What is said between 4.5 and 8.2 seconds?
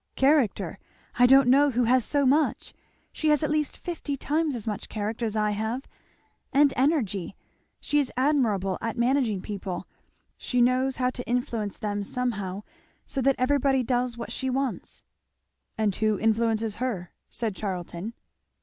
as much character as I have. And energy. She is